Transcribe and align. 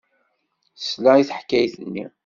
Tesla 0.79 1.11
i 1.17 1.23
teḥkayt-nni. 1.29 2.05